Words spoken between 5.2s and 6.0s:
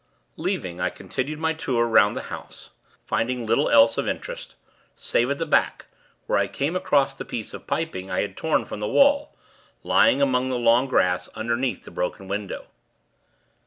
at the back,